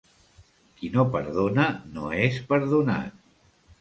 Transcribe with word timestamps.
Qui 0.77 0.87
no 0.95 1.03
perdona, 1.15 1.67
no 1.99 2.07
és 2.23 2.43
perdonat. 2.51 3.21